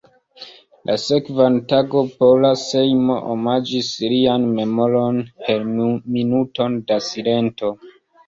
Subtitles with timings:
[0.89, 5.69] La sekvan tagon Pola Sejmo omaĝis lian memoron per
[6.15, 7.71] minuto da silento.